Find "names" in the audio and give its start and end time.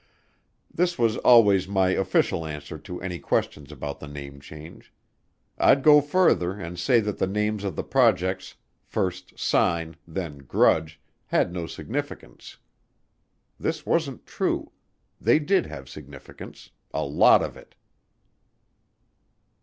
7.27-7.63